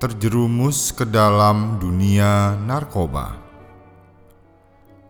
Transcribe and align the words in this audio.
terjerumus 0.00 0.96
ke 0.96 1.04
dalam 1.04 1.76
dunia 1.76 2.56
narkoba 2.56 3.47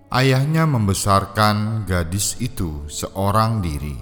Ayahnya 0.09 0.65
membesarkan 0.65 1.85
gadis 1.85 2.41
itu 2.41 2.89
seorang 2.89 3.61
diri 3.61 3.93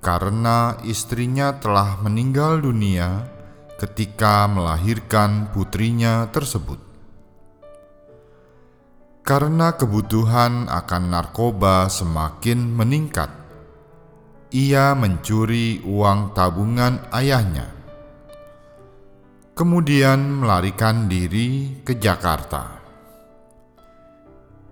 karena 0.00 0.80
istrinya 0.88 1.52
telah 1.60 2.00
meninggal 2.00 2.64
dunia 2.64 3.28
ketika 3.76 4.48
melahirkan 4.48 5.52
putrinya 5.52 6.32
tersebut. 6.32 6.80
Karena 9.20 9.76
kebutuhan 9.76 10.64
akan 10.72 11.02
narkoba 11.12 11.92
semakin 11.92 12.72
meningkat, 12.72 13.28
ia 14.48 14.96
mencuri 14.96 15.84
uang 15.84 16.32
tabungan 16.32 17.04
ayahnya, 17.12 17.68
kemudian 19.52 20.40
melarikan 20.40 21.04
diri 21.04 21.84
ke 21.84 22.00
Jakarta. 22.00 22.77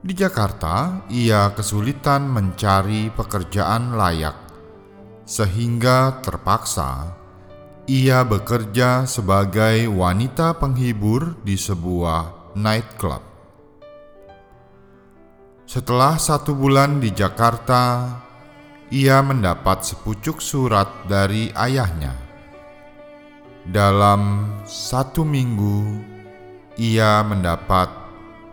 Di 0.05 0.13
Jakarta, 0.13 1.09
ia 1.09 1.51
kesulitan 1.57 2.29
mencari 2.29 3.09
pekerjaan 3.09 3.97
layak, 3.97 4.37
sehingga 5.25 6.21
terpaksa 6.21 7.17
ia 7.87 8.27
bekerja 8.27 9.07
sebagai 9.07 9.87
wanita 9.87 10.59
penghibur 10.59 11.39
di 11.47 11.55
sebuah 11.55 12.55
nightclub. 12.59 13.23
Setelah 15.67 16.19
satu 16.19 16.55
bulan 16.55 16.99
di 17.03 17.11
Jakarta, 17.11 18.11
ia 18.91 19.19
mendapat 19.23 19.83
sepucuk 19.83 20.39
surat 20.39 20.87
dari 21.11 21.51
ayahnya. 21.55 22.15
Dalam 23.67 24.47
satu 24.63 25.27
minggu, 25.27 25.99
ia 26.79 27.23
mendapat 27.27 28.06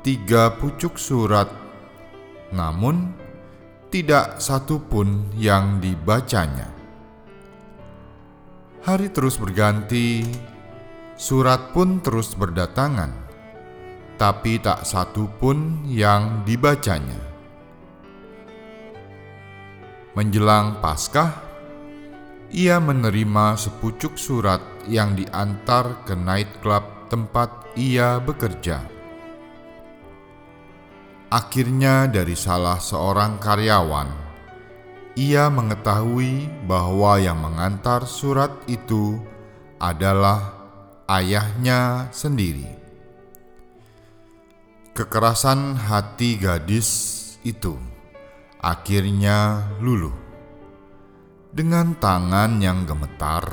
tiga 0.03 0.51
pucuk 0.59 0.99
surat, 0.99 1.47
namun 2.51 3.15
tidak 3.87 4.43
satu 4.43 4.83
pun 4.83 5.31
yang 5.39 5.79
dibacanya. 5.79 6.67
Hari 8.83 9.07
terus 9.15 9.39
berganti, 9.39 10.27
surat 11.15 11.71
pun 11.71 12.03
terus 12.03 12.35
berdatangan, 12.35 13.15
tapi 14.19 14.59
tak 14.59 14.83
satu 14.83 15.31
pun 15.39 15.87
yang 15.87 16.43
dibacanya. 16.43 17.23
Menjelang 20.19 20.83
Paskah, 20.83 21.31
ia 22.51 22.75
menerima 22.83 23.55
sepucuk 23.55 24.19
surat 24.19 24.59
yang 24.83 25.15
diantar 25.15 26.03
ke 26.03 26.11
nightclub 26.11 27.07
tempat 27.07 27.71
ia 27.79 28.19
bekerja. 28.19 29.02
Akhirnya, 31.33 32.05
dari 32.05 32.37
salah 32.37 32.77
seorang 32.77 33.41
karyawan, 33.41 34.05
ia 35.17 35.49
mengetahui 35.49 36.45
bahwa 36.69 37.17
yang 37.17 37.41
mengantar 37.41 38.05
surat 38.05 38.53
itu 38.69 39.17
adalah 39.81 40.53
ayahnya 41.09 42.13
sendiri. 42.13 42.69
Kekerasan 44.93 45.73
hati 45.73 46.37
gadis 46.37 46.89
itu 47.41 47.81
akhirnya 48.61 49.73
luluh. 49.81 50.13
Dengan 51.49 51.97
tangan 51.97 52.61
yang 52.61 52.85
gemetar, 52.85 53.45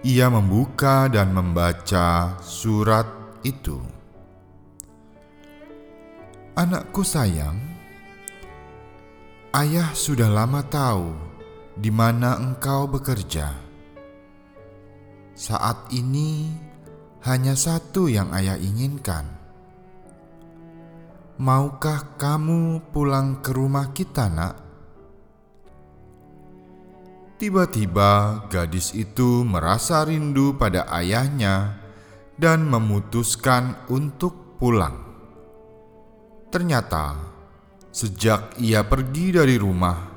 ia 0.00 0.32
membuka 0.32 1.04
dan 1.12 1.36
membaca 1.36 2.40
surat 2.40 3.04
itu. 3.44 3.95
Anakku 6.56 7.04
sayang, 7.04 7.60
ayah 9.52 9.92
sudah 9.92 10.32
lama 10.32 10.64
tahu 10.64 11.12
di 11.76 11.92
mana 11.92 12.40
engkau 12.40 12.88
bekerja. 12.88 13.52
Saat 15.36 15.92
ini 15.92 16.48
hanya 17.28 17.52
satu 17.52 18.08
yang 18.08 18.32
ayah 18.32 18.56
inginkan. 18.56 19.28
Maukah 21.36 22.16
kamu 22.16 22.88
pulang 22.88 23.44
ke 23.44 23.52
rumah 23.52 23.92
kita, 23.92 24.32
Nak? 24.32 24.56
Tiba-tiba 27.36 28.48
gadis 28.48 28.96
itu 28.96 29.44
merasa 29.44 30.08
rindu 30.08 30.56
pada 30.56 30.88
ayahnya 30.88 31.76
dan 32.40 32.64
memutuskan 32.64 33.76
untuk 33.92 34.56
pulang. 34.56 35.05
Ternyata, 36.56 37.12
sejak 37.92 38.56
ia 38.56 38.80
pergi 38.80 39.28
dari 39.28 39.60
rumah, 39.60 40.08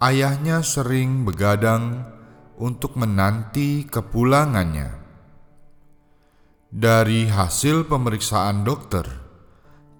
ayahnya 0.00 0.64
sering 0.64 1.28
begadang 1.28 2.08
untuk 2.56 2.96
menanti 2.96 3.84
kepulangannya. 3.84 4.96
Dari 6.72 7.28
hasil 7.28 7.84
pemeriksaan 7.84 8.64
dokter, 8.64 9.04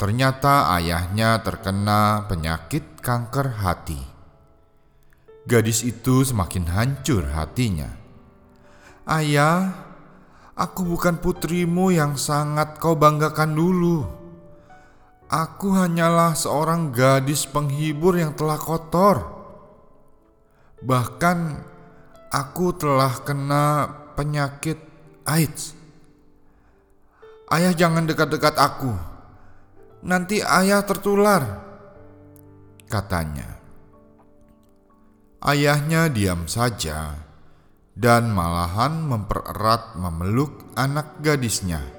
ternyata 0.00 0.72
ayahnya 0.72 1.44
terkena 1.44 2.24
penyakit 2.32 3.04
kanker 3.04 3.60
hati. 3.60 4.00
Gadis 5.44 5.84
itu 5.84 6.24
semakin 6.24 6.64
hancur 6.64 7.28
hatinya. 7.28 7.92
"Ayah, 9.04 9.84
aku 10.56 10.80
bukan 10.80 11.20
putrimu 11.20 11.92
yang 11.92 12.16
sangat 12.16 12.80
kau 12.80 12.96
banggakan 12.96 13.52
dulu." 13.52 14.15
Aku 15.26 15.74
hanyalah 15.74 16.38
seorang 16.38 16.94
gadis 16.94 17.50
penghibur 17.50 18.14
yang 18.14 18.38
telah 18.38 18.54
kotor. 18.54 19.26
Bahkan 20.78 21.38
aku 22.30 22.70
telah 22.78 23.10
kena 23.26 23.90
penyakit 24.14 24.78
AIDS. 25.26 25.74
Ayah 27.50 27.74
jangan 27.74 28.06
dekat-dekat 28.06 28.54
aku. 28.54 28.94
Nanti 30.06 30.46
ayah 30.46 30.86
tertular. 30.86 31.42
Katanya. 32.86 33.58
Ayahnya 35.42 36.06
diam 36.06 36.46
saja 36.46 37.18
dan 37.98 38.30
malahan 38.30 39.02
mempererat 39.02 39.98
memeluk 39.98 40.70
anak 40.78 41.18
gadisnya 41.18 41.95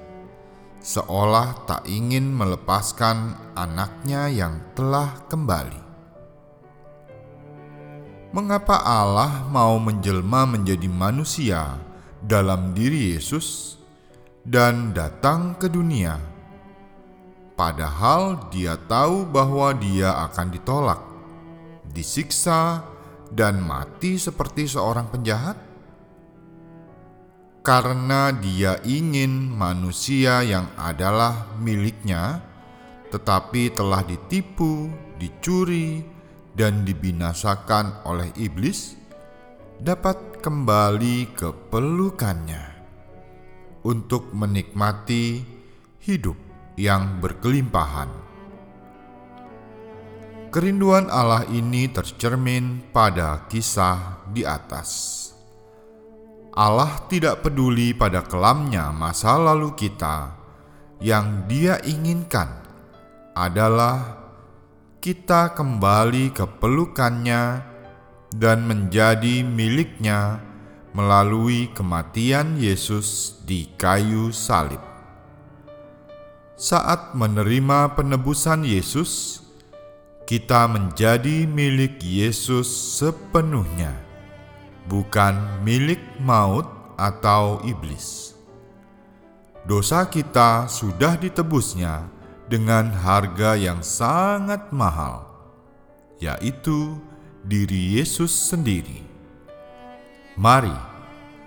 seolah 0.88 1.68
tak 1.68 1.84
ingin 1.84 2.32
melepaskan 2.32 3.36
anaknya 3.52 4.32
yang 4.32 4.72
telah 4.72 5.20
kembali. 5.28 5.84
mengapa 8.28 8.84
Allah 8.84 9.44
mau 9.52 9.76
menjelma 9.76 10.48
menjadi 10.48 10.88
manusia 10.88 11.76
dalam 12.24 12.72
diri 12.72 13.16
Yesus 13.16 13.76
dan 14.48 14.96
datang 14.96 15.60
ke 15.60 15.68
dunia? 15.68 16.16
Padahal 17.52 18.48
Dia 18.48 18.80
tahu 18.80 19.28
bahwa 19.28 19.76
Dia 19.76 20.28
akan 20.28 20.46
ditolak, 20.52 21.00
disiksa, 21.88 22.80
dan 23.28 23.60
mati 23.60 24.16
seperti 24.16 24.64
seorang 24.64 25.08
penjahat 25.12 25.67
karena 27.62 28.32
dia 28.32 28.80
ingin 28.86 29.52
manusia 29.52 30.40
yang 30.46 30.70
adalah 30.78 31.52
miliknya, 31.60 32.40
tetapi 33.12 33.72
telah 33.72 34.04
ditipu, 34.04 34.88
dicuri, 35.20 36.02
dan 36.58 36.82
dibinasakan 36.82 38.02
oleh 38.02 38.34
iblis, 38.34 38.98
dapat 39.78 40.42
kembali 40.42 41.30
ke 41.38 41.54
pelukannya 41.70 42.66
untuk 43.86 44.34
menikmati 44.34 45.42
hidup 46.02 46.34
yang 46.74 47.22
berkelimpahan. 47.22 48.10
Kerinduan 50.48 51.12
Allah 51.12 51.44
ini 51.52 51.92
tercermin 51.92 52.90
pada 52.90 53.44
kisah 53.52 54.24
di 54.32 54.42
atas. 54.48 55.30
Allah 56.56 57.04
tidak 57.12 57.44
peduli 57.44 57.92
pada 57.92 58.24
kelamnya 58.24 58.88
masa 58.90 59.36
lalu 59.36 59.76
kita. 59.76 60.34
Yang 60.98 61.26
Dia 61.46 61.74
inginkan 61.84 62.48
adalah 63.36 64.18
kita 64.98 65.54
kembali 65.54 66.34
ke 66.34 66.42
pelukannya 66.58 67.62
dan 68.34 68.66
menjadi 68.66 69.46
miliknya 69.46 70.42
melalui 70.96 71.70
kematian 71.70 72.58
Yesus 72.58 73.38
di 73.46 73.70
kayu 73.78 74.34
salib. 74.34 74.82
Saat 76.58 77.14
menerima 77.14 77.94
penebusan 77.94 78.66
Yesus, 78.66 79.44
kita 80.26 80.66
menjadi 80.66 81.46
milik 81.46 82.02
Yesus 82.02 82.66
sepenuhnya 82.98 84.07
bukan 84.88 85.60
milik 85.62 86.00
maut 86.18 86.64
atau 86.96 87.60
iblis. 87.62 88.32
Dosa 89.68 90.08
kita 90.08 90.64
sudah 90.64 91.20
ditebusnya 91.20 92.08
dengan 92.48 92.88
harga 92.88 93.52
yang 93.52 93.84
sangat 93.84 94.72
mahal, 94.72 95.28
yaitu 96.16 96.96
diri 97.44 98.00
Yesus 98.00 98.32
sendiri. 98.32 99.04
Mari 100.40 100.72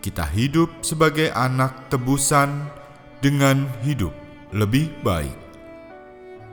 kita 0.05 0.21
hidup 0.29 0.69
sebagai 0.85 1.33
anak 1.33 1.89
tebusan 1.89 2.69
dengan 3.25 3.65
hidup 3.81 4.13
lebih 4.53 4.93
baik. 5.01 5.37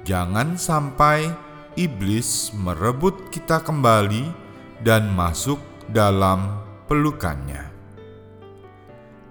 Jangan 0.08 0.56
sampai 0.56 1.28
iblis 1.76 2.54
merebut 2.56 3.28
kita 3.28 3.60
kembali 3.60 4.32
dan 4.80 5.12
masuk 5.12 5.60
dalam 5.92 6.67
pelukannya. 6.88 7.68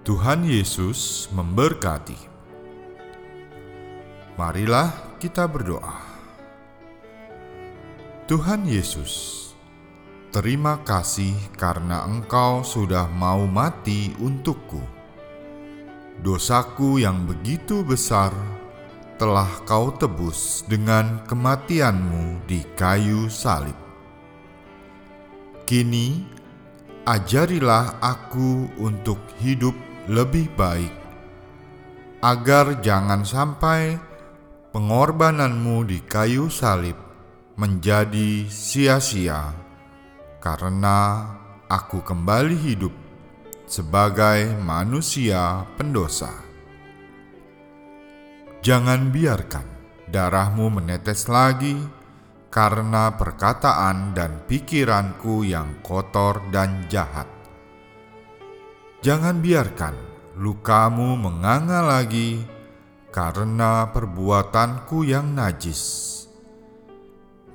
Tuhan 0.06 0.46
Yesus 0.46 1.26
memberkati. 1.34 2.14
Marilah 4.38 5.18
kita 5.18 5.50
berdoa. 5.50 5.98
Tuhan 8.30 8.62
Yesus, 8.62 9.42
terima 10.30 10.78
kasih 10.86 11.34
karena 11.58 12.06
Engkau 12.06 12.62
sudah 12.62 13.10
mau 13.10 13.42
mati 13.50 14.14
untukku. 14.22 14.78
Dosaku 16.22 17.02
yang 17.02 17.26
begitu 17.26 17.82
besar 17.82 18.30
telah 19.18 19.50
Kau 19.66 19.90
tebus 19.90 20.62
dengan 20.70 21.26
kematianmu 21.26 22.46
di 22.46 22.62
kayu 22.78 23.26
salib. 23.26 23.74
Kini 25.66 26.37
ajarilah 27.08 28.04
aku 28.04 28.68
untuk 28.76 29.16
hidup 29.40 29.72
lebih 30.12 30.52
baik, 30.52 30.92
agar 32.20 32.84
jangan 32.84 33.24
sampai 33.24 33.96
pengorbananmu 34.76 35.88
di 35.88 36.04
kayu 36.04 36.52
salib 36.52 37.00
menjadi 37.56 38.44
sia-sia, 38.52 39.56
karena 40.36 41.32
aku 41.72 42.04
kembali 42.04 42.56
hidup 42.60 42.92
sebagai 43.64 44.52
manusia 44.60 45.64
pendosa. 45.80 46.44
Jangan 48.60 49.08
biarkan 49.08 49.64
darahmu 50.12 50.68
menetes 50.76 51.24
lagi 51.24 51.72
karena 52.48 53.12
perkataan 53.12 54.16
dan 54.16 54.44
pikiranku 54.48 55.44
yang 55.44 55.80
kotor 55.84 56.40
dan 56.48 56.88
jahat. 56.88 57.28
Jangan 59.04 59.38
biarkan 59.38 59.94
lukamu 60.34 61.14
menganga 61.14 61.84
lagi 61.84 62.42
karena 63.14 63.88
perbuatanku 63.92 65.06
yang 65.06 65.36
najis. 65.36 66.14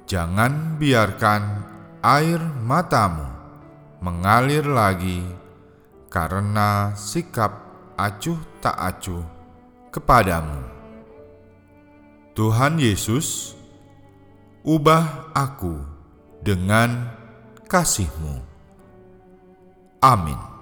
Jangan 0.07 0.77
biarkan 0.77 1.41
air 2.03 2.39
matamu 2.61 3.27
mengalir 4.03 4.67
lagi 4.67 5.23
karena 6.11 6.91
sikap 6.93 7.63
acuh 7.95 8.37
tak 8.59 8.75
acuh 8.75 9.23
kepadamu. 9.89 10.59
Tuhan 12.35 12.81
Yesus, 12.81 13.55
ubah 14.63 15.35
aku 15.35 15.83
dengan 16.39 17.11
kasihmu. 17.67 18.39
Amin. 19.99 20.52